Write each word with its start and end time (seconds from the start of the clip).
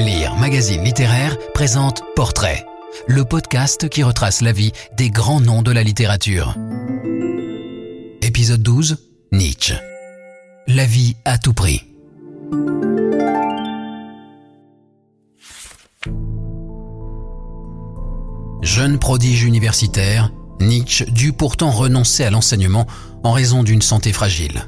Lire 0.00 0.34
Magazine 0.36 0.82
littéraire 0.82 1.36
présente 1.52 2.02
Portrait, 2.16 2.64
le 3.06 3.26
podcast 3.26 3.90
qui 3.90 4.02
retrace 4.02 4.40
la 4.40 4.50
vie 4.50 4.72
des 4.96 5.10
grands 5.10 5.40
noms 5.40 5.60
de 5.60 5.70
la 5.70 5.82
littérature. 5.82 6.54
Épisode 8.22 8.62
12 8.62 8.96
Nietzsche. 9.30 9.74
La 10.66 10.86
vie 10.86 11.16
à 11.26 11.36
tout 11.36 11.52
prix. 11.52 11.82
Jeune 18.62 18.98
prodige 18.98 19.42
universitaire, 19.42 20.32
Nietzsche 20.60 21.04
dut 21.10 21.34
pourtant 21.34 21.70
renoncer 21.70 22.24
à 22.24 22.30
l'enseignement 22.30 22.86
en 23.22 23.32
raison 23.32 23.62
d'une 23.62 23.82
santé 23.82 24.14
fragile. 24.14 24.64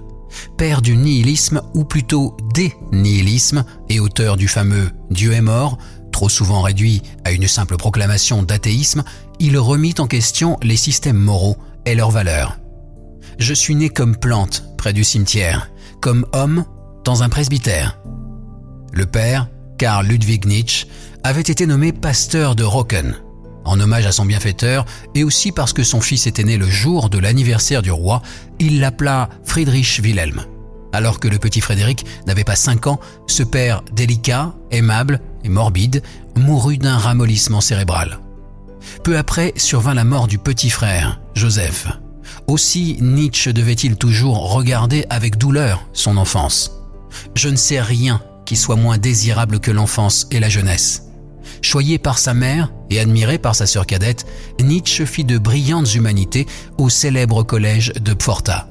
Père 0.56 0.82
du 0.82 0.96
nihilisme, 0.96 1.62
ou 1.74 1.84
plutôt 1.84 2.36
des 2.54 2.74
nihilismes, 2.92 3.64
et 3.88 4.00
auteur 4.00 4.36
du 4.36 4.48
fameux 4.48 4.90
Dieu 5.10 5.32
est 5.32 5.40
mort, 5.40 5.78
trop 6.12 6.28
souvent 6.28 6.62
réduit 6.62 7.02
à 7.24 7.32
une 7.32 7.48
simple 7.48 7.76
proclamation 7.76 8.42
d'athéisme, 8.42 9.02
il 9.40 9.58
remit 9.58 9.94
en 9.98 10.06
question 10.06 10.58
les 10.62 10.76
systèmes 10.76 11.18
moraux 11.18 11.56
et 11.86 11.94
leurs 11.94 12.10
valeurs. 12.10 12.58
Je 13.38 13.54
suis 13.54 13.74
né 13.74 13.88
comme 13.88 14.16
plante 14.16 14.64
près 14.76 14.92
du 14.92 15.04
cimetière, 15.04 15.70
comme 16.00 16.26
homme 16.32 16.64
dans 17.04 17.22
un 17.22 17.28
presbytère. 17.28 17.98
Le 18.92 19.06
père, 19.06 19.48
Karl 19.78 20.06
Ludwig 20.06 20.46
Nietzsche, 20.46 20.86
avait 21.24 21.40
été 21.40 21.66
nommé 21.66 21.92
pasteur 21.92 22.54
de 22.54 22.64
Rocken, 22.64 23.16
en 23.64 23.80
hommage 23.80 24.06
à 24.06 24.12
son 24.12 24.24
bienfaiteur 24.24 24.84
et 25.14 25.24
aussi 25.24 25.52
parce 25.52 25.72
que 25.72 25.82
son 25.82 26.00
fils 26.00 26.26
était 26.26 26.44
né 26.44 26.56
le 26.56 26.68
jour 26.68 27.10
de 27.10 27.18
l'anniversaire 27.18 27.82
du 27.82 27.90
roi, 27.90 28.22
il 28.58 28.80
l'appela 28.80 29.28
Friedrich 29.44 30.00
Wilhelm. 30.02 30.42
Alors 30.92 31.20
que 31.20 31.28
le 31.28 31.38
petit 31.38 31.60
Frédéric 31.60 32.04
n'avait 32.26 32.44
pas 32.44 32.56
cinq 32.56 32.86
ans, 32.86 33.00
ce 33.26 33.42
père 33.42 33.82
délicat, 33.92 34.54
aimable 34.70 35.20
et 35.42 35.48
morbide 35.48 36.02
mourut 36.36 36.78
d'un 36.78 36.98
ramollissement 36.98 37.60
cérébral. 37.60 38.18
Peu 39.02 39.16
après 39.16 39.52
survint 39.56 39.94
la 39.94 40.04
mort 40.04 40.28
du 40.28 40.38
petit 40.38 40.70
frère, 40.70 41.20
Joseph. 41.34 41.86
Aussi 42.46 42.98
Nietzsche 43.00 43.52
devait-il 43.52 43.96
toujours 43.96 44.52
regarder 44.52 45.06
avec 45.08 45.38
douleur 45.38 45.86
son 45.92 46.16
enfance. 46.16 46.72
Je 47.34 47.48
ne 47.48 47.56
sais 47.56 47.80
rien 47.80 48.20
qui 48.44 48.56
soit 48.56 48.76
moins 48.76 48.98
désirable 48.98 49.60
que 49.60 49.70
l'enfance 49.70 50.26
et 50.30 50.40
la 50.40 50.48
jeunesse. 50.48 51.04
Choyé 51.62 51.98
par 51.98 52.18
sa 52.18 52.34
mère 52.34 52.72
et 52.90 52.98
admiré 52.98 53.38
par 53.38 53.54
sa 53.54 53.66
sœur 53.66 53.86
cadette, 53.86 54.26
Nietzsche 54.60 55.06
fit 55.06 55.24
de 55.24 55.38
brillantes 55.38 55.94
humanités 55.94 56.46
au 56.76 56.88
célèbre 56.88 57.44
collège 57.44 57.92
de 58.00 58.12
Pforta. 58.12 58.68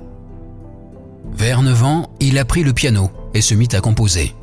Vers 1.33 1.61
9 1.61 1.83
ans, 1.83 2.09
il 2.19 2.37
apprit 2.37 2.63
le 2.63 2.73
piano 2.73 3.09
et 3.33 3.41
se 3.41 3.55
mit 3.55 3.69
à 3.71 3.79
composer. 3.79 4.35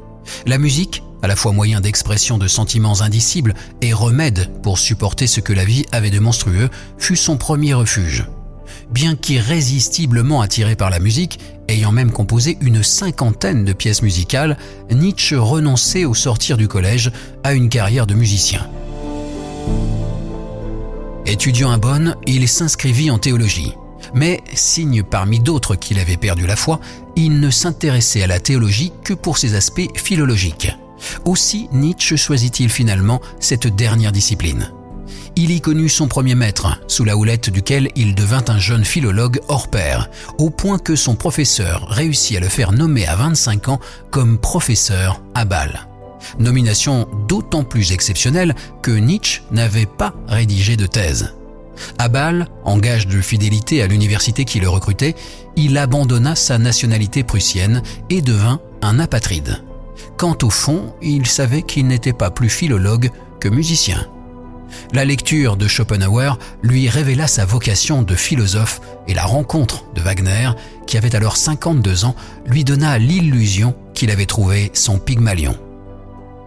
La 0.46 0.58
musique, 0.58 1.02
à 1.22 1.26
la 1.26 1.36
fois 1.36 1.52
moyen 1.52 1.80
d'expression 1.80 2.38
de 2.38 2.48
sentiments 2.48 3.02
indicibles 3.02 3.54
et 3.82 3.92
remède 3.92 4.50
pour 4.62 4.78
supporter 4.78 5.26
ce 5.26 5.40
que 5.40 5.52
la 5.52 5.66
vie 5.66 5.84
avait 5.92 6.10
de 6.10 6.18
monstrueux, 6.18 6.70
fut 6.96 7.16
son 7.16 7.36
premier 7.36 7.74
refuge. 7.74 8.26
Bien 8.90 9.14
qu'irrésistiblement 9.14 10.40
attiré 10.40 10.74
par 10.74 10.88
la 10.88 11.00
musique, 11.00 11.38
ayant 11.68 11.92
même 11.92 12.10
composé 12.10 12.58
une 12.60 12.82
cinquantaine 12.82 13.64
de 13.64 13.72
pièces 13.72 14.02
musicales, 14.02 14.56
Nietzsche 14.90 15.36
renonçait 15.36 16.04
au 16.04 16.14
sortir 16.14 16.56
du 16.56 16.68
collège 16.68 17.12
à 17.44 17.52
une 17.52 17.68
carrière 17.68 18.06
de 18.06 18.14
musicien. 18.14 18.66
Étudiant 21.26 21.70
à 21.70 21.76
Bonn, 21.76 22.16
il 22.26 22.48
s'inscrivit 22.48 23.10
en 23.10 23.18
théologie. 23.18 23.74
Mais, 24.14 24.40
signe 24.54 25.02
parmi 25.02 25.40
d'autres 25.40 25.74
qu'il 25.76 25.98
avait 25.98 26.16
perdu 26.16 26.46
la 26.46 26.56
foi, 26.56 26.80
il 27.16 27.40
ne 27.40 27.50
s'intéressait 27.50 28.22
à 28.22 28.26
la 28.26 28.40
théologie 28.40 28.92
que 29.04 29.12
pour 29.12 29.36
ses 29.36 29.54
aspects 29.54 29.88
philologiques. 29.94 30.72
Aussi 31.24 31.68
Nietzsche 31.72 32.16
choisit-il 32.16 32.70
finalement 32.70 33.20
cette 33.40 33.66
dernière 33.66 34.12
discipline 34.12 34.72
il 35.38 35.52
y 35.52 35.60
connut 35.60 35.88
son 35.88 36.08
premier 36.08 36.34
maître, 36.34 36.80
sous 36.88 37.04
la 37.04 37.16
houlette 37.16 37.48
duquel 37.48 37.90
il 37.94 38.16
devint 38.16 38.42
un 38.48 38.58
jeune 38.58 38.84
philologue 38.84 39.38
hors 39.46 39.68
pair, 39.68 40.10
au 40.36 40.50
point 40.50 40.80
que 40.80 40.96
son 40.96 41.14
professeur 41.14 41.86
réussit 41.88 42.36
à 42.36 42.40
le 42.40 42.48
faire 42.48 42.72
nommer 42.72 43.06
à 43.06 43.14
25 43.14 43.68
ans 43.68 43.78
comme 44.10 44.38
professeur 44.38 45.22
à 45.36 45.44
Bâle. 45.44 45.86
Nomination 46.40 47.06
d'autant 47.28 47.62
plus 47.62 47.92
exceptionnelle 47.92 48.56
que 48.82 48.90
Nietzsche 48.90 49.42
n'avait 49.52 49.86
pas 49.86 50.12
rédigé 50.26 50.76
de 50.76 50.86
thèse. 50.86 51.32
À 51.98 52.08
Bâle, 52.08 52.48
en 52.64 52.76
gage 52.76 53.06
de 53.06 53.20
fidélité 53.20 53.80
à 53.80 53.86
l'université 53.86 54.44
qui 54.44 54.58
le 54.58 54.68
recrutait, 54.68 55.14
il 55.54 55.78
abandonna 55.78 56.34
sa 56.34 56.58
nationalité 56.58 57.22
prussienne 57.22 57.84
et 58.10 58.22
devint 58.22 58.60
un 58.82 58.98
apatride. 58.98 59.62
Quant 60.16 60.36
au 60.42 60.50
fond, 60.50 60.94
il 61.00 61.28
savait 61.28 61.62
qu'il 61.62 61.86
n'était 61.86 62.12
pas 62.12 62.32
plus 62.32 62.48
philologue 62.48 63.12
que 63.38 63.48
musicien. 63.48 64.04
La 64.92 65.04
lecture 65.04 65.56
de 65.56 65.68
Schopenhauer 65.68 66.38
lui 66.62 66.88
révéla 66.88 67.26
sa 67.26 67.44
vocation 67.44 68.02
de 68.02 68.14
philosophe 68.14 68.80
et 69.06 69.14
la 69.14 69.24
rencontre 69.24 69.84
de 69.94 70.00
Wagner, 70.00 70.50
qui 70.86 70.96
avait 70.96 71.14
alors 71.14 71.36
52 71.36 72.04
ans, 72.04 72.14
lui 72.46 72.64
donna 72.64 72.98
l'illusion 72.98 73.74
qu'il 73.94 74.10
avait 74.10 74.26
trouvé 74.26 74.70
son 74.74 74.98
Pygmalion. 74.98 75.56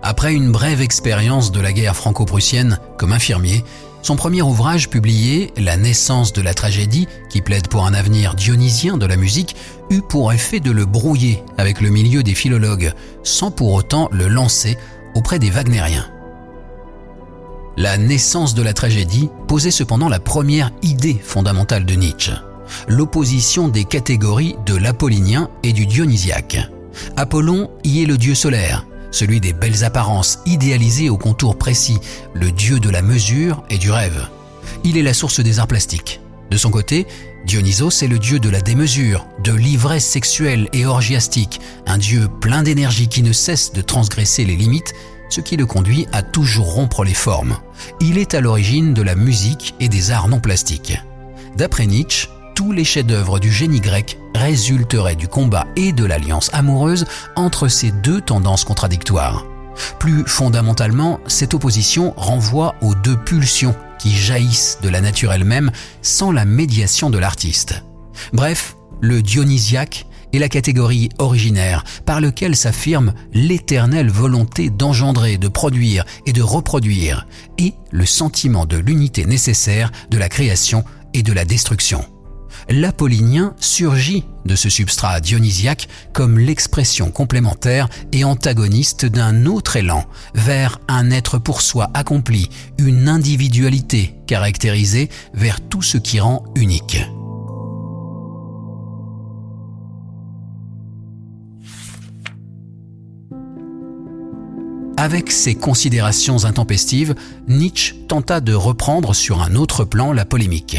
Après 0.04 0.34
une 0.34 0.52
brève 0.52 0.82
expérience 0.82 1.52
de 1.52 1.62
la 1.62 1.74
guerre 1.74 1.96
franco-prussienne 1.96 2.80
comme 2.98 3.14
infirmier, 3.14 3.64
son 4.02 4.16
premier 4.16 4.42
ouvrage 4.42 4.90
publié, 4.90 5.54
La 5.58 5.78
naissance 5.78 6.34
de 6.34 6.42
la 6.42 6.56
tragédie, 6.56 7.08
qui 7.30 7.42
plaide 7.42 7.68
pour 7.68 7.86
un 7.86 7.94
avenir 7.94 8.34
dionysien 8.34 8.98
de 8.98 9.06
la 9.06 9.16
musique, 9.16 9.56
eut 9.92 10.02
pour 10.02 10.34
effet 10.34 10.60
de 10.60 10.72
le 10.72 10.86
brouiller 10.86 11.44
avec 11.58 11.82
le 11.82 11.90
milieu 11.90 12.24
des 12.24 12.34
philologues, 12.34 12.94
sans 13.24 13.52
pour 13.52 13.74
autant 13.74 14.10
le 14.12 14.28
lancer 14.28 14.78
auprès 15.14 15.38
des 15.38 15.52
wagnériens. 15.52 16.11
La 17.82 17.98
naissance 17.98 18.54
de 18.54 18.62
la 18.62 18.74
tragédie 18.74 19.30
posait 19.48 19.72
cependant 19.72 20.08
la 20.08 20.20
première 20.20 20.70
idée 20.84 21.20
fondamentale 21.20 21.84
de 21.84 21.96
Nietzsche, 21.96 22.32
l'opposition 22.88 23.70
des 23.70 23.86
catégories 23.86 24.56
de 24.68 24.76
l'apollinien 24.76 25.50
et 25.64 25.74
du 25.74 25.88
dionysiaque. 25.88 26.60
Apollon 27.18 27.72
y 27.84 28.04
est 28.04 28.06
le 28.06 28.20
dieu 28.20 28.36
solaire, 28.36 28.86
celui 29.10 29.40
des 29.40 29.54
belles 29.54 29.84
apparences 29.84 30.42
idéalisées 30.46 31.10
au 31.10 31.18
contour 31.18 31.58
précis, 31.58 31.98
le 32.36 32.52
dieu 32.52 32.80
de 32.80 32.92
la 32.92 33.02
mesure 33.02 33.64
et 33.72 33.80
du 33.80 33.90
rêve. 33.90 34.28
Il 34.84 34.96
est 34.96 35.02
la 35.02 35.16
source 35.16 35.40
des 35.40 35.58
arts 35.58 35.66
plastiques. 35.66 36.22
De 36.52 36.58
son 36.58 36.70
côté, 36.70 37.08
Dionysos 37.48 38.04
est 38.04 38.08
le 38.08 38.20
dieu 38.20 38.38
de 38.38 38.50
la 38.52 38.62
démesure, 38.62 39.26
de 39.44 39.54
l'ivresse 39.54 40.06
sexuelle 40.06 40.70
et 40.74 40.86
orgiastique, 40.86 41.60
un 41.88 41.98
dieu 41.98 42.28
plein 42.42 42.62
d'énergie 42.62 43.08
qui 43.08 43.24
ne 43.24 43.34
cesse 43.34 43.74
de 43.74 43.82
transgresser 43.82 44.46
les 44.46 44.56
limites 44.56 44.94
ce 45.32 45.42
qui 45.42 45.58
le 45.58 45.66
conduit 45.66 46.08
à 46.12 46.22
toujours 46.22 46.74
rompre 46.74 47.04
les 47.04 47.14
formes. 47.14 47.58
Il 48.00 48.18
est 48.18 48.36
à 48.36 48.42
l'origine 48.42 48.94
de 48.94 49.02
la 49.02 49.16
musique 49.16 49.76
et 49.80 49.90
des 49.90 50.12
arts 50.12 50.28
non 50.28 50.40
plastiques. 50.40 51.00
D'après 51.56 51.88
Nietzsche, 51.88 52.28
tous 52.56 52.72
les 52.72 52.84
chefs-d'œuvre 52.84 53.40
du 53.40 53.52
génie 53.52 53.80
grec 53.80 54.18
résulteraient 54.36 55.16
du 55.16 55.28
combat 55.28 55.66
et 55.76 55.94
de 55.94 56.06
l'alliance 56.06 56.50
amoureuse 56.54 57.06
entre 57.36 57.68
ces 57.68 57.92
deux 57.92 58.22
tendances 58.22 58.66
contradictoires. 58.66 59.46
Plus 60.00 60.26
fondamentalement, 60.28 61.20
cette 61.28 61.54
opposition 61.54 62.14
renvoie 62.18 62.76
aux 62.82 62.94
deux 62.94 63.18
pulsions 63.18 63.76
qui 64.00 64.12
jaillissent 64.12 64.80
de 64.82 64.90
la 64.90 65.02
nature 65.02 65.32
elle-même 65.32 65.72
sans 66.02 66.32
la 66.32 66.46
médiation 66.46 67.10
de 67.10 67.18
l'artiste. 67.18 67.84
Bref, 68.34 68.76
le 69.00 69.22
dionysiaque 69.22 70.06
et 70.34 70.40
la 70.40 70.50
catégorie 70.50 71.10
originaire 71.18 71.84
par 72.06 72.22
lequel 72.22 72.56
s'affirme 72.56 73.14
l'éternelle 73.34 74.10
volonté 74.10 74.70
d'engendrer, 74.70 75.38
de 75.38 75.48
produire 75.48 76.06
et 76.26 76.34
de 76.34 76.42
reproduire, 76.42 77.28
et 77.58 77.74
le 77.92 78.06
sentiment 78.06 78.66
de 78.66 78.78
l'unité 78.78 79.26
nécessaire 79.26 79.92
de 80.10 80.18
la 80.18 80.30
création 80.30 80.84
et 81.14 81.24
de 81.24 81.34
la 81.34 81.46
destruction. 81.46 82.06
L'apollinien 82.70 83.54
surgit 83.60 84.26
de 84.46 84.56
ce 84.56 84.70
substrat 84.70 85.20
dionysiaque 85.20 85.88
comme 86.14 86.40
l'expression 86.40 87.12
complémentaire 87.12 87.90
et 88.12 88.24
antagoniste 88.24 89.06
d'un 89.06 89.46
autre 89.46 89.76
élan 89.76 90.06
vers 90.36 90.80
un 90.88 91.12
être 91.12 91.38
pour 91.38 91.62
soi 91.62 91.90
accompli, 91.94 92.50
une 92.78 93.08
individualité 93.08 94.16
caractérisée 94.28 95.10
vers 95.34 95.62
tout 95.62 95.82
ce 95.82 95.98
qui 95.98 96.20
rend 96.20 96.44
unique. 96.56 97.02
Avec 105.02 105.32
ces 105.32 105.56
considérations 105.56 106.46
intempestives, 106.46 107.16
Nietzsche 107.48 107.96
tenta 108.08 108.40
de 108.40 108.54
reprendre 108.54 109.16
sur 109.16 109.42
un 109.42 109.56
autre 109.56 109.84
plan 109.84 110.14
la 110.14 110.26
polémique. 110.26 110.78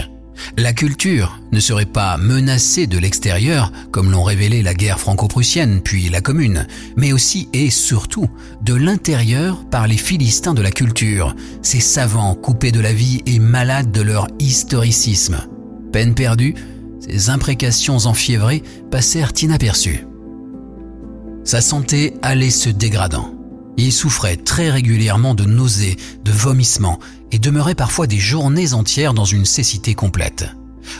La 0.56 0.72
culture 0.72 1.40
ne 1.50 1.58
serait 1.58 1.86
pas 1.86 2.16
menacée 2.18 2.86
de 2.86 2.98
l'extérieur, 2.98 3.72
comme 3.90 4.12
l'ont 4.12 4.22
révélé 4.22 4.62
la 4.62 4.74
guerre 4.74 5.00
franco-prussienne 5.00 5.80
puis 5.82 6.08
la 6.08 6.20
Commune, 6.20 6.68
mais 6.94 7.12
aussi 7.12 7.48
et 7.52 7.68
surtout 7.68 8.28
de 8.62 8.74
l'intérieur 8.74 9.64
par 9.70 9.88
les 9.88 9.96
Philistins 9.96 10.54
de 10.54 10.62
la 10.62 10.70
culture, 10.70 11.34
ces 11.60 11.80
savants 11.80 12.36
coupés 12.36 12.70
de 12.70 12.78
la 12.78 12.92
vie 12.92 13.22
et 13.26 13.40
malades 13.40 13.90
de 13.90 14.02
leur 14.02 14.28
historicisme. 14.38 15.38
Peine 15.92 16.14
perdue, 16.14 16.54
ces 17.00 17.28
imprécations 17.28 18.06
enfiévrées 18.06 18.62
passèrent 18.88 19.32
inaperçues. 19.42 20.06
Sa 21.42 21.60
santé 21.60 22.14
allait 22.22 22.50
se 22.50 22.70
dégradant. 22.70 23.41
Il 23.76 23.92
souffrait 23.92 24.36
très 24.36 24.70
régulièrement 24.70 25.34
de 25.34 25.44
nausées, 25.44 25.96
de 26.24 26.30
vomissements 26.30 26.98
et 27.30 27.38
demeurait 27.38 27.74
parfois 27.74 28.06
des 28.06 28.18
journées 28.18 28.74
entières 28.74 29.14
dans 29.14 29.24
une 29.24 29.46
cécité 29.46 29.94
complète. 29.94 30.46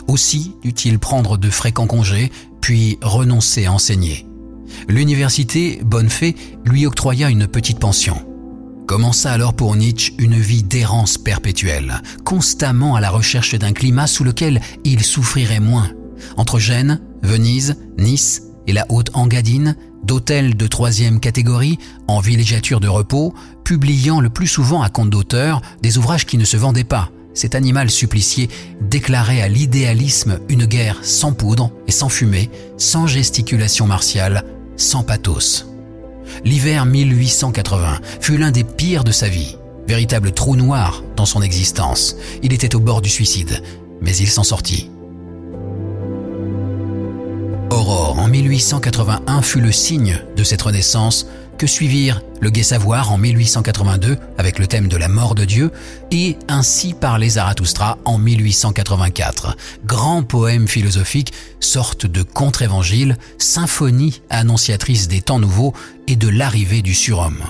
Aussi 0.09 0.55
dut-il 0.63 0.99
prendre 0.99 1.37
de 1.37 1.51
fréquents 1.51 1.87
congés, 1.87 2.31
puis 2.61 2.99
renoncer 3.03 3.67
à 3.67 3.73
enseigner. 3.73 4.27
L'université 4.89 5.81
Bonnefay 5.85 6.35
lui 6.65 6.87
octroya 6.87 7.29
une 7.29 7.47
petite 7.47 7.79
pension. 7.79 8.25
Commença 8.87 9.31
alors 9.33 9.55
pour 9.55 9.77
Nietzsche 9.77 10.15
une 10.19 10.39
vie 10.39 10.63
d'errance 10.63 11.19
perpétuelle, 11.19 12.03
constamment 12.25 12.97
à 12.97 13.01
la 13.01 13.11
recherche 13.11 13.55
d'un 13.55 13.73
climat 13.73 14.07
sous 14.07 14.25
lequel 14.25 14.61
il 14.85 15.03
souffrirait 15.05 15.61
moins. 15.61 15.91
Entre 16.37 16.59
Gênes, 16.59 17.01
Venise, 17.23 17.77
Nice 17.99 18.43
et 18.67 18.73
la 18.73 18.87
haute 18.89 19.11
Engadine, 19.15 19.77
d'hôtels 20.03 20.57
de 20.57 20.67
troisième 20.67 21.21
catégorie, 21.21 21.79
en 22.09 22.21
villégiature 22.21 22.81
de 22.81 22.89
repos, 22.89 23.35
publiant 23.65 24.21
le 24.21 24.29
plus 24.29 24.47
souvent 24.47 24.83
à 24.83 24.89
compte 24.89 25.11
d'auteur 25.11 25.63
des 25.83 25.99
ouvrages 25.99 26.27
qui 26.27 26.39
ne 26.39 26.45
se 26.45 26.57
vendaient 26.57 26.85
pas. 26.85 27.11
Cet 27.35 27.55
animal 27.55 27.91
supplicié 27.91 28.51
déclarait 28.81 29.41
à 29.41 29.49
l'idéalisme 29.49 30.39
une 30.49 30.67
guerre 30.67 30.99
sans 31.03 31.33
poudre 31.33 31.71
et 31.87 31.93
sans 31.93 32.09
fumée, 32.09 32.51
sans 32.77 33.07
gesticulation 33.07 33.87
martiale, 33.87 34.45
sans 34.77 35.03
pathos. 35.03 35.67
L'hiver 36.45 36.87
1880 36.87 38.01
fut 38.21 38.37
l'un 38.37 38.51
des 38.51 38.65
pires 38.65 39.05
de 39.05 39.13
sa 39.13 39.29
vie, 39.29 39.57
véritable 39.89 40.33
trou 40.33 40.57
noir 40.57 41.03
dans 41.17 41.27
son 41.27 41.43
existence. 41.43 42.17
Il 42.43 42.53
était 42.53 42.75
au 42.75 42.81
bord 42.81 43.03
du 43.03 43.09
suicide, 43.09 43.63
mais 44.01 44.17
il 44.17 44.29
s'en 44.29 44.45
sortit. 44.45 44.92
Aurore 47.73 48.19
en 48.19 48.29
1881 48.29 49.41
fut 49.41 49.63
le 49.63 49.73
signe 49.73 50.21
de 50.37 50.45
cette 50.45 50.61
renaissance 50.61 51.27
que 51.57 51.67
suivirent 51.67 52.21
le 52.43 52.51
Gai 52.51 52.63
Savoir 52.63 53.11
en 53.11 53.17
1882 53.17 54.19
avec 54.37 54.59
le 54.59 54.67
thème 54.67 54.89
de 54.89 54.99
la 54.99 55.09
mort 55.09 55.35
de 55.35 55.47
Dieu 55.47 55.71
et 56.11 56.37
Ainsi 56.49 56.95
les 57.19 57.31
Zarathustra 57.31 57.97
en 58.05 58.19
1884. 58.19 59.57
Grand 59.87 60.23
poème 60.23 60.69
philosophique, 60.69 61.33
sorte 61.61 62.05
de 62.05 62.23
contre-évangile, 62.23 63.17
symphonie 63.39 64.21
annonciatrice 64.29 65.09
des 65.09 65.23
temps 65.23 65.39
nouveaux 65.39 65.73
et 66.09 66.17
de 66.17 66.29
l'arrivée 66.29 66.83
du 66.83 66.93
surhomme. 66.93 67.43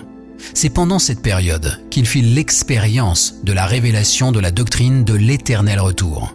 C'est 0.55 0.71
pendant 0.71 1.01
cette 1.01 1.23
période 1.23 1.81
qu'il 1.91 2.07
fit 2.07 2.23
l'expérience 2.23 3.35
de 3.43 3.53
la 3.53 3.67
révélation 3.67 4.31
de 4.31 4.39
la 4.39 4.53
doctrine 4.53 5.03
de 5.03 5.15
l'éternel 5.15 5.81
retour. 5.81 6.33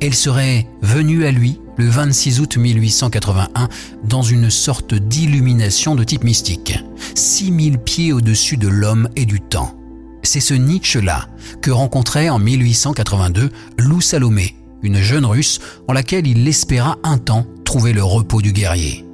Elle 0.00 0.14
serait 0.14 0.66
venue 0.82 1.26
à 1.26 1.30
lui 1.30 1.60
le 1.76 1.88
26 1.88 2.40
août 2.40 2.56
1881 2.56 3.68
dans 4.04 4.22
une 4.22 4.50
sorte 4.50 4.94
d'illumination 4.94 5.94
de 5.94 6.04
type 6.04 6.24
mystique, 6.24 6.78
6000 7.14 7.78
pieds 7.78 8.12
au-dessus 8.12 8.56
de 8.56 8.68
l'homme 8.68 9.08
et 9.16 9.26
du 9.26 9.40
temps. 9.40 9.74
C'est 10.22 10.40
ce 10.40 10.54
Nietzsche-là 10.54 11.28
que 11.62 11.70
rencontrait 11.70 12.28
en 12.28 12.38
1882 12.38 13.50
Lou 13.78 14.00
Salomé, 14.00 14.56
une 14.82 15.00
jeune 15.00 15.26
russe 15.26 15.60
en 15.88 15.92
laquelle 15.92 16.26
il 16.26 16.46
espéra 16.48 16.98
un 17.02 17.18
temps 17.18 17.46
trouver 17.64 17.92
le 17.92 18.02
repos 18.02 18.42
du 18.42 18.52
guerrier. 18.52 19.04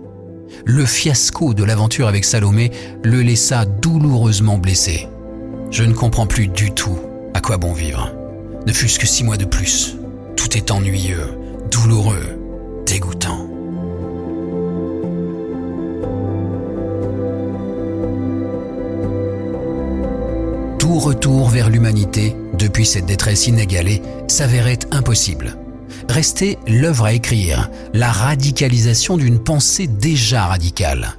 Le 0.65 0.87
fiasco 0.87 1.55
de 1.55 1.65
l'aventure 1.65 2.06
avec 2.06 2.25
Salomé 2.25 2.70
le 3.03 3.23
laissa 3.23 3.65
douloureusement 3.65 4.58
blessé. 4.58 5.08
Je 5.70 5.82
ne 5.85 5.93
comprends 5.93 6.26
plus 6.26 6.49
du 6.49 6.70
tout 6.70 6.99
à 7.35 7.41
quoi 7.41 7.56
bon 7.56 7.73
vivre. 7.73 8.12
Ne 8.67 8.73
fût-ce 8.73 8.99
que 8.99 9.06
six 9.06 9.25
mois 9.25 9.37
de 9.37 9.44
plus. 9.44 9.97
Ennuyeux, 10.61 11.39
douloureux, 11.71 12.39
dégoûtant. 12.85 13.49
Tout 20.79 20.99
retour 20.99 21.49
vers 21.49 21.71
l'humanité, 21.71 22.37
depuis 22.59 22.85
cette 22.85 23.07
détresse 23.07 23.47
inégalée, 23.47 24.03
s'avérait 24.29 24.81
impossible. 24.91 25.57
Restait 26.11 26.59
l'œuvre 26.67 27.07
à 27.07 27.15
écrire, 27.15 27.71
la 27.95 28.13
radicalisation 28.13 29.17
d'une 29.17 29.39
pensée 29.39 29.87
déjà 29.87 30.47
radicale. 30.47 31.17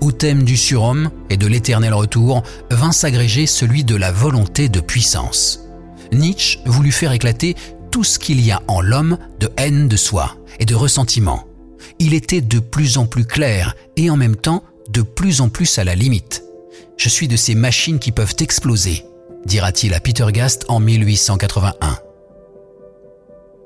Au 0.00 0.10
thème 0.10 0.42
du 0.42 0.56
surhomme 0.56 1.10
et 1.28 1.36
de 1.36 1.46
l'éternel 1.46 1.92
retour 1.92 2.42
vint 2.70 2.92
s'agréger 2.92 3.46
celui 3.46 3.84
de 3.84 3.96
la 3.96 4.10
volonté 4.10 4.70
de 4.70 4.80
puissance. 4.80 5.66
Nietzsche 6.12 6.60
voulut 6.64 6.92
faire 6.92 7.12
éclater 7.12 7.56
tout 7.90 8.04
ce 8.04 8.18
qu'il 8.18 8.40
y 8.40 8.50
a 8.50 8.62
en 8.68 8.80
l'homme 8.80 9.18
de 9.38 9.50
haine 9.56 9.88
de 9.88 9.96
soi 9.96 10.36
et 10.58 10.64
de 10.64 10.74
ressentiment. 10.74 11.46
Il 11.98 12.14
était 12.14 12.40
de 12.40 12.58
plus 12.58 12.98
en 12.98 13.06
plus 13.06 13.24
clair 13.24 13.74
et 13.96 14.10
en 14.10 14.16
même 14.16 14.36
temps 14.36 14.64
de 14.88 15.02
plus 15.02 15.40
en 15.40 15.48
plus 15.48 15.78
à 15.78 15.84
la 15.84 15.94
limite. 15.94 16.44
Je 16.96 17.08
suis 17.08 17.28
de 17.28 17.36
ces 17.36 17.54
machines 17.54 17.98
qui 17.98 18.12
peuvent 18.12 18.36
exploser, 18.40 19.04
dira-t-il 19.46 19.94
à 19.94 20.00
Peter 20.00 20.26
Gast 20.32 20.64
en 20.68 20.80
1881. 20.80 21.98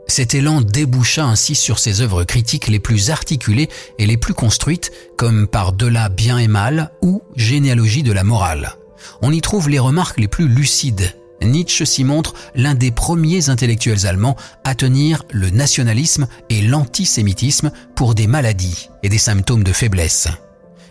Cet 0.06 0.35
élan 0.35 0.61
déboucha 0.61 1.25
ainsi 1.25 1.55
sur 1.55 1.79
ses 1.79 2.03
œuvres 2.03 2.25
critiques 2.25 2.69
les 2.69 2.79
plus 2.79 3.11
articulées 3.11 3.70
et 3.99 4.06
les 4.06 4.19
plus 4.19 4.35
construites, 4.35 4.93
comme 5.17 5.49
Par 5.49 5.73
delà 5.73 6.09
bien 6.09 6.38
et 6.38 6.49
mal 6.49 6.91
ou 7.03 7.23
Généalogie 7.37 8.03
de 8.03 8.12
la 8.12 8.23
morale. 8.23 8.77
On 9.23 9.32
y 9.32 9.41
trouve 9.41 9.69
les 9.69 9.79
remarques 9.79 10.20
les 10.20 10.29
plus 10.29 10.47
lucides 10.47 11.15
Nietzsche 11.44 11.85
s'y 11.85 12.05
montre 12.05 12.35
l'un 12.55 12.75
des 12.75 12.91
premiers 12.91 13.49
intellectuels 13.49 14.06
allemands 14.06 14.37
à 14.64 14.75
tenir 14.75 15.25
le 15.31 15.50
nationalisme 15.50 16.26
et 16.50 16.62
l'antisémitisme 16.62 17.70
pour 17.94 18.14
des 18.14 18.26
maladies 18.26 18.88
et 19.02 19.08
des 19.08 19.19
symptômes 19.19 19.64
de 19.64 19.73
faiblesse. 19.73 20.29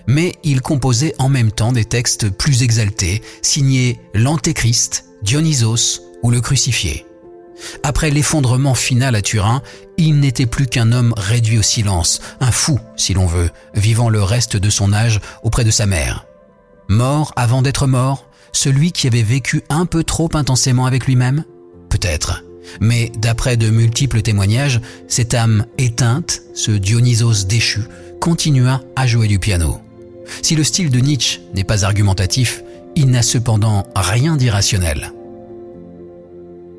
Mais 0.07 0.33
il 0.43 0.61
composait 0.61 1.15
en 1.17 1.29
même 1.29 1.51
temps 1.51 1.71
des 1.71 1.85
textes 1.85 2.29
plus 2.29 2.63
exaltés, 2.63 3.21
signés 3.41 3.99
l'Antéchrist, 4.13 5.05
Dionysos 5.21 6.01
ou 6.23 6.31
le 6.31 6.41
crucifié. 6.41 7.05
Après 7.83 8.09
l'effondrement 8.09 8.73
final 8.73 9.15
à 9.15 9.21
Turin, 9.21 9.61
il 9.97 10.19
n'était 10.19 10.45
plus 10.45 10.67
qu'un 10.67 10.91
homme 10.91 11.13
réduit 11.15 11.59
au 11.59 11.61
silence, 11.61 12.19
un 12.39 12.51
fou 12.51 12.79
si 12.95 13.13
l'on 13.13 13.25
veut, 13.25 13.49
vivant 13.73 14.09
le 14.09 14.23
reste 14.23 14.57
de 14.57 14.69
son 14.69 14.91
âge 14.91 15.21
auprès 15.43 15.63
de 15.63 15.71
sa 15.71 15.85
mère. 15.85 16.25
Mort 16.89 17.31
avant 17.35 17.61
d'être 17.61 17.87
mort, 17.87 18.27
celui 18.53 18.91
qui 18.91 19.07
avait 19.07 19.23
vécu 19.23 19.61
un 19.69 19.85
peu 19.85 20.03
trop 20.03 20.29
intensément 20.33 20.85
avec 20.85 21.05
lui-même 21.05 21.43
Peut-être. 21.89 22.43
Mais 22.79 23.11
d'après 23.17 23.57
de 23.57 23.69
multiples 23.69 24.21
témoignages, 24.21 24.81
cette 25.07 25.33
âme 25.33 25.65
éteinte, 25.77 26.41
ce 26.55 26.71
Dionysos 26.71 27.45
déchu, 27.45 27.81
continua 28.19 28.81
à 28.95 29.05
jouer 29.05 29.27
du 29.27 29.37
piano. 29.37 29.79
Si 30.41 30.55
le 30.55 30.63
style 30.63 30.89
de 30.89 30.99
Nietzsche 30.99 31.41
n'est 31.53 31.63
pas 31.63 31.85
argumentatif, 31.85 32.63
il 32.95 33.09
n'a 33.09 33.21
cependant 33.21 33.85
rien 33.95 34.37
d'irrationnel. 34.37 35.11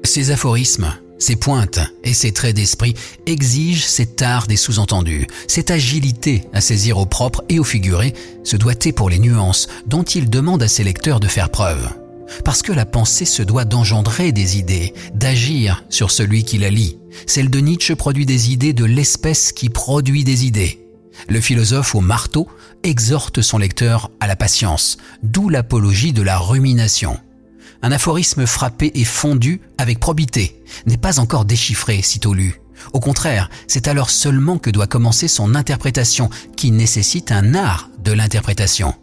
Ces 0.04 0.30
aphorismes, 0.30 0.94
ses 1.24 1.36
pointes 1.36 1.80
et 2.04 2.12
ses 2.12 2.32
traits 2.32 2.54
d'esprit 2.54 2.94
exigent 3.24 3.86
cet 3.86 4.20
art 4.20 4.46
des 4.46 4.58
sous-entendus, 4.58 5.26
cette 5.48 5.70
agilité 5.70 6.44
à 6.52 6.60
saisir 6.60 6.98
au 6.98 7.06
propre 7.06 7.42
et 7.48 7.58
au 7.58 7.64
figuré, 7.64 8.12
ce 8.44 8.56
doigté 8.56 8.92
pour 8.92 9.08
les 9.08 9.18
nuances 9.18 9.68
dont 9.86 10.02
il 10.02 10.28
demande 10.28 10.62
à 10.62 10.68
ses 10.68 10.84
lecteurs 10.84 11.20
de 11.20 11.26
faire 11.26 11.48
preuve. 11.48 11.88
Parce 12.44 12.60
que 12.60 12.72
la 12.72 12.84
pensée 12.84 13.24
se 13.24 13.42
doit 13.42 13.64
d'engendrer 13.64 14.32
des 14.32 14.58
idées, 14.58 14.92
d'agir 15.14 15.84
sur 15.88 16.10
celui 16.10 16.44
qui 16.44 16.58
la 16.58 16.68
lit. 16.68 16.98
Celle 17.26 17.48
de 17.48 17.58
Nietzsche 17.58 17.94
produit 17.94 18.26
des 18.26 18.52
idées 18.52 18.74
de 18.74 18.84
l'espèce 18.84 19.52
qui 19.52 19.70
produit 19.70 20.24
des 20.24 20.44
idées. 20.44 20.86
Le 21.28 21.40
philosophe 21.40 21.94
au 21.94 22.00
marteau 22.00 22.48
exhorte 22.82 23.40
son 23.40 23.56
lecteur 23.56 24.10
à 24.20 24.26
la 24.26 24.36
patience, 24.36 24.98
d'où 25.22 25.48
l'apologie 25.48 26.12
de 26.12 26.22
la 26.22 26.38
rumination. 26.38 27.18
Un 27.84 27.92
aphorisme 27.92 28.46
frappé 28.46 28.90
et 28.94 29.04
fondu 29.04 29.60
avec 29.76 30.00
probité 30.00 30.62
n'est 30.86 30.96
pas 30.96 31.20
encore 31.20 31.44
déchiffré 31.44 32.00
sitôt 32.00 32.32
lu. 32.32 32.62
Au 32.94 33.00
contraire, 33.00 33.50
c'est 33.68 33.88
alors 33.88 34.08
seulement 34.08 34.56
que 34.56 34.70
doit 34.70 34.86
commencer 34.86 35.28
son 35.28 35.54
interprétation, 35.54 36.30
qui 36.56 36.70
nécessite 36.70 37.30
un 37.30 37.54
art 37.54 37.90
de 37.98 38.12
l'interprétation. 38.12 38.94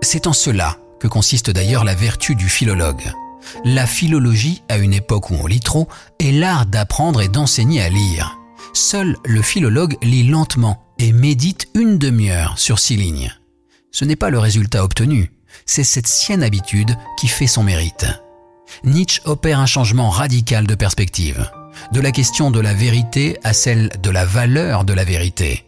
C'est 0.00 0.26
en 0.26 0.32
cela 0.32 0.78
que 0.98 1.06
consiste 1.06 1.50
d'ailleurs 1.50 1.84
la 1.84 1.94
vertu 1.94 2.34
du 2.34 2.48
philologue. 2.48 3.12
La 3.66 3.86
philologie, 3.86 4.62
à 4.70 4.78
une 4.78 4.94
époque 4.94 5.28
où 5.28 5.34
on 5.34 5.46
lit 5.46 5.60
trop, 5.60 5.88
est 6.18 6.32
l'art 6.32 6.64
d'apprendre 6.64 7.20
et 7.20 7.28
d'enseigner 7.28 7.82
à 7.82 7.90
lire. 7.90 8.38
Seul 8.72 9.18
le 9.26 9.42
philologue 9.42 9.98
lit 10.02 10.26
lentement 10.26 10.82
et 10.98 11.12
médite 11.12 11.68
une 11.74 11.98
demi-heure 11.98 12.58
sur 12.58 12.78
six 12.78 12.96
lignes 12.96 13.30
ce 13.92 14.04
n'est 14.04 14.16
pas 14.16 14.30
le 14.30 14.38
résultat 14.38 14.82
obtenu, 14.82 15.30
c'est 15.66 15.84
cette 15.84 16.08
sienne 16.08 16.42
habitude 16.42 16.96
qui 17.18 17.28
fait 17.28 17.46
son 17.46 17.62
mérite. 17.62 18.06
Nietzsche 18.84 19.20
opère 19.26 19.60
un 19.60 19.66
changement 19.66 20.10
radical 20.10 20.66
de 20.66 20.74
perspective, 20.74 21.48
de 21.92 22.00
la 22.00 22.10
question 22.10 22.50
de 22.50 22.58
la 22.58 22.74
vérité 22.74 23.38
à 23.44 23.52
celle 23.52 23.90
de 24.02 24.10
la 24.10 24.24
valeur 24.24 24.84
de 24.84 24.94
la 24.94 25.04
vérité. 25.04 25.64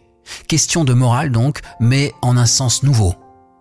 Question 0.47 0.83
de 0.83 0.93
morale 0.93 1.31
donc, 1.31 1.59
mais 1.79 2.13
en 2.21 2.35
un 2.35 2.47
sens 2.47 2.83
nouveau. 2.83 3.13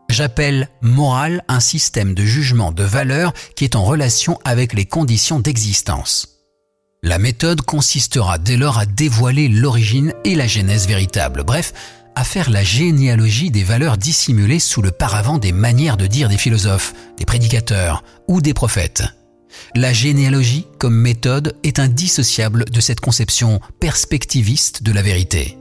J'appelle 0.08 0.68
morale 0.80 1.42
un 1.48 1.60
système 1.60 2.14
de 2.14 2.24
jugement 2.24 2.72
de 2.72 2.84
valeur 2.84 3.32
qui 3.56 3.64
est 3.64 3.76
en 3.76 3.84
relation 3.84 4.38
avec 4.44 4.72
les 4.72 4.86
conditions 4.86 5.40
d'existence. 5.40 6.28
La 7.02 7.18
méthode 7.18 7.60
consistera 7.60 8.38
dès 8.38 8.56
lors 8.56 8.78
à 8.78 8.86
dévoiler 8.86 9.48
l'origine 9.48 10.14
et 10.24 10.34
la 10.34 10.46
genèse 10.46 10.86
véritable, 10.86 11.42
bref, 11.44 11.74
à 12.14 12.24
faire 12.24 12.50
la 12.50 12.62
généalogie 12.62 13.50
des 13.50 13.64
valeurs 13.64 13.96
dissimulées 13.96 14.58
sous 14.58 14.82
le 14.82 14.90
paravent 14.90 15.38
des 15.38 15.52
manières 15.52 15.96
de 15.96 16.06
dire 16.06 16.28
des 16.28 16.38
philosophes, 16.38 16.94
des 17.18 17.24
prédicateurs 17.24 18.04
ou 18.28 18.40
des 18.40 18.54
prophètes. 18.54 19.04
La 19.74 19.92
généalogie, 19.92 20.66
comme 20.78 20.96
méthode, 20.96 21.56
est 21.62 21.78
indissociable 21.78 22.64
de 22.66 22.80
cette 22.80 23.00
conception 23.00 23.60
perspectiviste 23.80 24.82
de 24.82 24.92
la 24.92 25.02
vérité. 25.02 25.58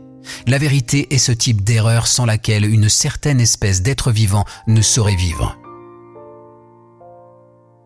La 0.47 0.57
vérité 0.57 1.13
est 1.13 1.19
ce 1.19 1.31
type 1.31 1.63
d'erreur 1.63 2.07
sans 2.07 2.25
laquelle 2.25 2.65
une 2.65 2.89
certaine 2.89 3.41
espèce 3.41 3.81
d'être 3.81 4.11
vivant 4.11 4.45
ne 4.67 4.81
saurait 4.81 5.15
vivre. 5.15 5.57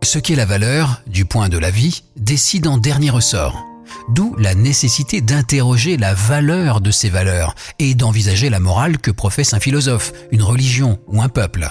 Ce 0.03 0.19
qu'est 0.19 0.35
la 0.35 0.45
valeur, 0.45 1.01
du 1.07 1.25
point 1.25 1.49
de 1.49 1.57
la 1.57 1.71
vie, 1.71 2.03
décide 2.15 2.67
en 2.67 2.77
dernier 2.77 3.09
ressort. 3.09 3.65
D'où 4.09 4.35
la 4.37 4.55
nécessité 4.55 5.21
d'interroger 5.21 5.97
la 5.97 6.13
valeur 6.13 6.81
de 6.81 6.91
ces 6.91 7.09
valeurs 7.09 7.55
et 7.79 7.95
d'envisager 7.95 8.49
la 8.49 8.59
morale 8.59 8.97
que 8.97 9.11
professe 9.11 9.53
un 9.53 9.59
philosophe, 9.59 10.13
une 10.31 10.43
religion 10.43 10.99
ou 11.07 11.21
un 11.21 11.29
peuple. 11.29 11.69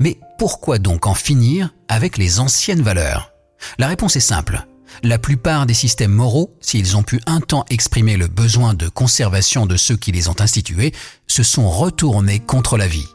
Mais 0.00 0.18
pourquoi 0.38 0.78
donc 0.78 1.06
en 1.06 1.14
finir 1.14 1.74
avec 1.88 2.16
les 2.18 2.40
anciennes 2.40 2.82
valeurs? 2.82 3.32
La 3.78 3.86
réponse 3.86 4.16
est 4.16 4.20
simple. 4.20 4.66
La 5.02 5.18
plupart 5.18 5.66
des 5.66 5.74
systèmes 5.74 6.12
moraux, 6.12 6.56
s'ils 6.60 6.96
ont 6.96 7.02
pu 7.02 7.20
un 7.26 7.40
temps 7.40 7.64
exprimer 7.68 8.16
le 8.16 8.28
besoin 8.28 8.74
de 8.74 8.88
conservation 8.88 9.66
de 9.66 9.76
ceux 9.76 9.96
qui 9.96 10.12
les 10.12 10.28
ont 10.28 10.40
institués, 10.40 10.92
se 11.26 11.42
sont 11.42 11.68
retournés 11.68 12.40
contre 12.40 12.76
la 12.76 12.86
vie. 12.86 13.08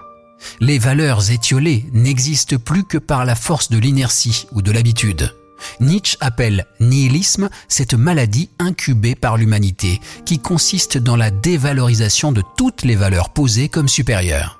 Les 0.60 0.80
valeurs 0.80 1.32
étiolées 1.32 1.86
n'existent 1.94 2.58
plus 2.58 2.84
que 2.84 2.98
par 2.98 3.26
la 3.26 3.36
force 3.36 3.70
de 3.70 3.78
l'inertie 3.78 4.46
ou 4.52 4.62
de 4.62 4.72
l'habitude. 4.72 5.34
Nietzsche 5.80 6.18
appelle 6.20 6.66
nihilisme 6.80 7.50
cette 7.68 7.94
maladie 7.94 8.50
incubée 8.60 9.16
par 9.16 9.38
l'humanité 9.38 10.00
qui 10.26 10.40
consiste 10.40 10.98
dans 10.98 11.16
la 11.16 11.32
dévalorisation 11.32 12.32
de 12.32 12.44
toutes 12.58 12.84
les 12.84 12.96
valeurs 12.96 13.30
posées 13.30 13.70
comme 13.70 13.88
supérieures. 13.88 14.60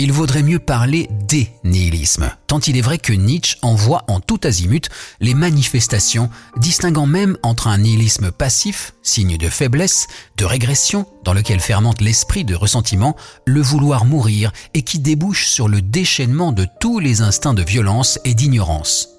Il 0.00 0.12
vaudrait 0.12 0.44
mieux 0.44 0.60
parler 0.60 1.08
dénihilisme, 1.26 2.30
tant 2.46 2.60
il 2.60 2.76
est 2.76 2.82
vrai 2.82 2.98
que 2.98 3.12
Nietzsche 3.12 3.56
envoie 3.62 4.04
en 4.06 4.20
tout 4.20 4.38
azimut 4.44 4.88
les 5.18 5.34
manifestations, 5.34 6.30
distinguant 6.56 7.06
même 7.06 7.36
entre 7.42 7.66
un 7.66 7.78
nihilisme 7.78 8.30
passif, 8.30 8.94
signe 9.02 9.36
de 9.36 9.48
faiblesse, 9.48 10.06
de 10.36 10.44
régression, 10.44 11.04
dans 11.24 11.32
lequel 11.34 11.58
fermente 11.58 12.00
l'esprit 12.00 12.44
de 12.44 12.54
ressentiment, 12.54 13.16
le 13.44 13.60
vouloir 13.60 14.04
mourir 14.04 14.52
et 14.72 14.82
qui 14.82 15.00
débouche 15.00 15.48
sur 15.48 15.66
le 15.66 15.82
déchaînement 15.82 16.52
de 16.52 16.68
tous 16.78 17.00
les 17.00 17.20
instincts 17.20 17.54
de 17.54 17.64
violence 17.64 18.20
et 18.24 18.34
d'ignorance. 18.34 19.17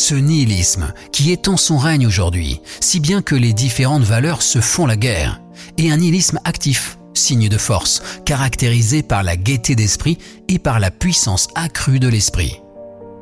Ce 0.00 0.14
nihilisme 0.14 0.94
qui 1.12 1.30
étend 1.30 1.58
son 1.58 1.76
règne 1.76 2.06
aujourd'hui, 2.06 2.62
si 2.80 3.00
bien 3.00 3.20
que 3.20 3.34
les 3.34 3.52
différentes 3.52 4.02
valeurs 4.02 4.40
se 4.40 4.58
font 4.58 4.86
la 4.86 4.96
guerre, 4.96 5.42
et 5.76 5.92
un 5.92 5.98
nihilisme 5.98 6.40
actif, 6.46 6.96
signe 7.12 7.50
de 7.50 7.58
force, 7.58 8.02
caractérisé 8.24 9.02
par 9.02 9.22
la 9.22 9.36
gaieté 9.36 9.74
d'esprit 9.74 10.16
et 10.48 10.58
par 10.58 10.80
la 10.80 10.90
puissance 10.90 11.48
accrue 11.54 12.00
de 12.00 12.08
l'esprit. 12.08 12.62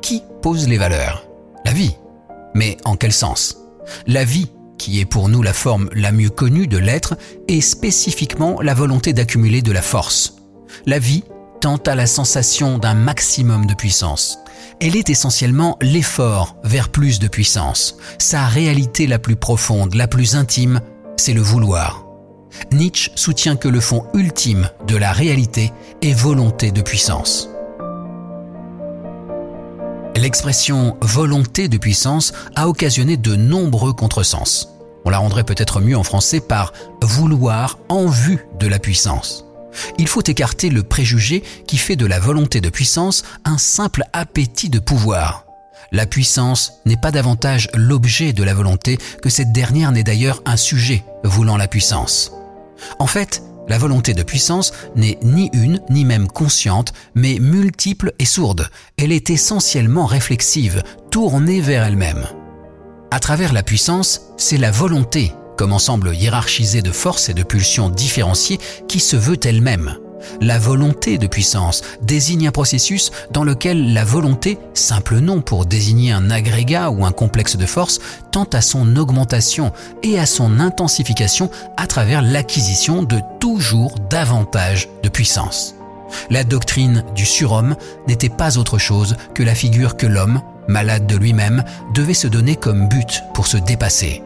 Qui 0.01 0.23
pose 0.41 0.69
les 0.69 0.77
valeurs? 0.77 1.27
La 1.65 1.73
vie. 1.73 1.97
Mais 2.55 2.77
en 2.85 2.95
quel 2.95 3.11
sens? 3.11 3.57
La 4.07 4.23
vie, 4.23 4.47
qui 4.77 5.01
est 5.01 5.05
pour 5.05 5.27
nous 5.27 5.43
la 5.43 5.53
forme 5.53 5.89
la 5.93 6.13
mieux 6.13 6.29
connue 6.29 6.67
de 6.67 6.77
l'être, 6.77 7.17
est 7.49 7.59
spécifiquement 7.59 8.61
la 8.61 8.73
volonté 8.73 9.11
d'accumuler 9.11 9.61
de 9.61 9.73
la 9.73 9.81
force. 9.81 10.37
La 10.85 10.97
vie 10.97 11.25
tend 11.59 11.75
à 11.75 11.95
la 11.95 12.07
sensation 12.07 12.77
d'un 12.77 12.93
maximum 12.93 13.65
de 13.65 13.73
puissance. 13.73 14.39
Elle 14.81 14.95
est 14.95 15.09
essentiellement 15.09 15.77
l'effort 15.81 16.55
vers 16.63 16.89
plus 16.89 17.19
de 17.19 17.27
puissance. 17.27 17.97
Sa 18.17 18.47
réalité 18.47 19.07
la 19.07 19.19
plus 19.19 19.35
profonde, 19.35 19.95
la 19.95 20.07
plus 20.07 20.35
intime, 20.35 20.81
c'est 21.17 21.33
le 21.33 21.41
vouloir. 21.41 22.05
Nietzsche 22.71 23.11
soutient 23.15 23.55
que 23.55 23.67
le 23.67 23.79
fond 23.79 24.05
ultime 24.13 24.69
de 24.87 24.95
la 24.95 25.11
réalité 25.11 25.71
est 26.01 26.13
volonté 26.13 26.71
de 26.71 26.81
puissance. 26.81 27.49
L'expression 30.15 30.97
volonté 31.01 31.67
de 31.67 31.77
puissance 31.77 32.33
a 32.55 32.67
occasionné 32.67 33.15
de 33.15 33.35
nombreux 33.35 33.93
contresens. 33.93 34.69
On 35.05 35.09
la 35.09 35.19
rendrait 35.19 35.45
peut-être 35.45 35.79
mieux 35.79 35.97
en 35.97 36.03
français 36.03 36.41
par 36.41 36.73
vouloir 37.01 37.79
en 37.87 38.07
vue 38.07 38.45
de 38.59 38.67
la 38.67 38.79
puissance. 38.79 39.48
Il 39.97 40.07
faut 40.07 40.23
écarter 40.23 40.69
le 40.69 40.83
préjugé 40.83 41.43
qui 41.67 41.77
fait 41.77 41.95
de 41.95 42.05
la 42.05 42.19
volonté 42.19 42.61
de 42.61 42.69
puissance 42.69 43.23
un 43.45 43.57
simple 43.57 44.03
appétit 44.13 44.69
de 44.69 44.79
pouvoir. 44.79 45.45
La 45.91 46.05
puissance 46.05 46.73
n'est 46.85 46.97
pas 46.97 47.11
davantage 47.11 47.69
l'objet 47.73 48.31
de 48.33 48.43
la 48.43 48.53
volonté 48.53 48.97
que 49.21 49.29
cette 49.29 49.51
dernière 49.51 49.91
n'est 49.91 50.03
d'ailleurs 50.03 50.41
un 50.45 50.57
sujet 50.57 51.03
voulant 51.23 51.57
la 51.57 51.67
puissance. 51.67 52.31
En 52.99 53.07
fait, 53.07 53.41
la 53.67 53.77
volonté 53.77 54.13
de 54.13 54.23
puissance 54.23 54.71
n'est 54.95 55.19
ni 55.21 55.49
une, 55.53 55.81
ni 55.89 56.05
même 56.05 56.27
consciente, 56.27 56.93
mais 57.15 57.37
multiple 57.39 58.13
et 58.19 58.25
sourde. 58.25 58.69
Elle 58.97 59.11
est 59.11 59.29
essentiellement 59.29 60.05
réflexive, 60.05 60.83
tournée 61.11 61.61
vers 61.61 61.83
elle-même. 61.83 62.27
À 63.11 63.19
travers 63.19 63.53
la 63.53 63.63
puissance, 63.63 64.21
c'est 64.37 64.57
la 64.57 64.71
volonté, 64.71 65.33
comme 65.59 65.73
ensemble 65.73 66.15
hiérarchisé 66.15 66.81
de 66.81 66.93
forces 66.93 67.27
et 67.27 67.33
de 67.33 67.43
pulsions 67.43 67.89
différenciées, 67.89 68.61
qui 68.87 69.01
se 69.01 69.17
veut 69.17 69.37
elle-même. 69.43 69.97
La 70.39 70.57
volonté 70.57 71.17
de 71.17 71.27
puissance 71.27 71.81
désigne 72.01 72.47
un 72.47 72.51
processus 72.51 73.11
dans 73.31 73.43
lequel 73.43 73.91
la 73.93 74.05
volonté, 74.05 74.57
simple 74.73 75.19
nom 75.19 75.41
pour 75.41 75.65
désigner 75.65 76.13
un 76.13 76.31
agrégat 76.31 76.91
ou 76.91 77.03
un 77.05 77.11
complexe 77.11 77.57
de 77.57 77.65
force, 77.65 77.99
tend 78.31 78.45
à 78.53 78.61
son 78.61 78.95
augmentation 78.95 79.73
et 80.01 80.17
à 80.17 80.25
son 80.25 80.61
intensification 80.61 81.51
à 81.75 81.87
travers 81.87 82.21
l'acquisition 82.21 83.03
de 83.03 83.19
toujours 83.41 83.95
davantage 84.09 84.87
de 85.03 85.09
puissance. 85.09 85.75
La 86.29 86.45
doctrine 86.45 87.03
du 87.15 87.25
surhomme 87.25 87.75
n'était 88.07 88.29
pas 88.29 88.57
autre 88.57 88.77
chose 88.77 89.17
que 89.35 89.43
la 89.43 89.55
figure 89.55 89.97
que 89.97 90.07
l'homme, 90.07 90.41
malade 90.69 91.05
de 91.05 91.17
lui-même, 91.17 91.65
devait 91.93 92.13
se 92.13 92.29
donner 92.29 92.55
comme 92.55 92.87
but 92.87 93.23
pour 93.33 93.45
se 93.45 93.57
dépasser 93.57 94.23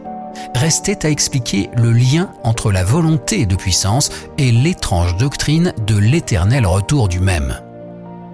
restait 0.54 1.06
à 1.06 1.10
expliquer 1.10 1.70
le 1.76 1.92
lien 1.92 2.30
entre 2.42 2.72
la 2.72 2.84
volonté 2.84 3.46
de 3.46 3.56
puissance 3.56 4.10
et 4.38 4.52
l'étrange 4.52 5.16
doctrine 5.16 5.72
de 5.86 5.96
l'éternel 5.96 6.66
retour 6.66 7.08
du 7.08 7.20
même. 7.20 7.58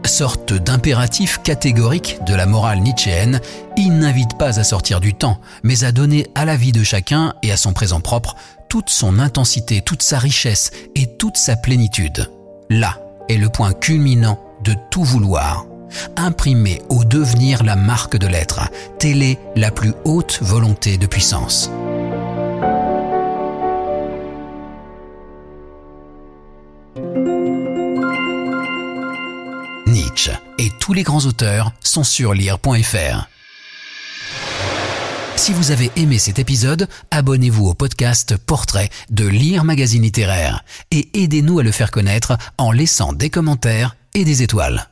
Sorte 0.05 0.55
d'impératif 0.55 1.41
catégorique 1.43 2.19
de 2.27 2.35
la 2.35 2.47
morale 2.47 2.81
nietzschéenne, 2.81 3.41
il 3.77 3.99
n'invite 3.99 4.37
pas 4.39 4.59
à 4.59 4.65
sortir 4.65 5.01
du 5.01 5.15
temps, 5.15 5.39
mais 5.63 5.85
à 5.85 5.93
donner 5.93 6.27
à 6.35 6.45
la 6.45 6.57
vie 6.57 6.73
de 6.73 6.83
chacun 6.83 7.35
et 7.43 7.53
à 7.53 7.57
son 7.57 7.73
présent 7.73 8.01
propre 8.01 8.35
toute 8.69 8.89
son 8.89 9.19
intensité, 9.19 9.83
toute 9.83 10.03
sa 10.03 10.19
richesse 10.19 10.71
et 10.95 11.07
toute 11.07 11.37
sa 11.37 11.57
plénitude. 11.57 12.31
Là 12.71 12.99
est 13.29 13.37
le 13.37 13.49
point 13.49 13.73
culminant 13.73 14.41
de 14.65 14.75
tout 14.91 15.05
vouloir. 15.05 15.67
Imprimer 16.17 16.83
au 16.89 17.05
devenir 17.05 17.63
la 17.65 17.77
marque 17.77 18.17
de 18.17 18.27
l'être, 18.27 18.61
telle 18.99 19.23
est 19.23 19.39
la 19.57 19.71
plus 19.71 19.93
haute 20.05 20.39
volonté 20.41 20.99
de 20.99 21.07
puissance. 21.07 21.71
Nietzsche 29.87 30.33
et 30.59 30.71
tous 30.81 30.93
les 30.93 31.03
grands 31.03 31.25
auteurs 31.27 31.73
sont 31.81 32.05
sur 32.05 32.35
lire.fr. 32.35 33.29
Si 35.37 35.53
vous 35.53 35.71
avez 35.71 35.91
aimé 35.97 36.19
cet 36.19 36.39
épisode, 36.39 36.89
abonnez-vous 37.11 37.67
au 37.67 37.75
podcast 37.75 38.37
Portrait 38.37 38.91
de 39.11 39.27
Lire 39.27 39.65
Magazine 39.65 40.03
Littéraire 40.03 40.65
et 40.91 41.09
aidez-nous 41.15 41.61
à 41.61 41.63
le 41.63 41.73
faire 41.73 41.91
connaître 41.91 42.37
en 42.59 42.73
laissant 42.73 43.13
des 43.13 43.31
commentaires 43.31 43.97
et 44.15 44.25
des 44.25 44.43
étoiles. 44.43 44.90